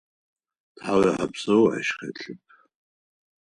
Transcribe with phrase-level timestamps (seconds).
[0.75, 2.39] Тхьауегъэпсэу ащ хэлъэп.